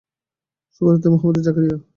[0.73, 1.77] শুভ রাত্রি মহামতি জাকারিয়া।